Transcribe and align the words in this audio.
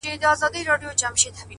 درته 0.05 0.31
ښېرا 0.63 0.75
كومه’ 0.99 1.41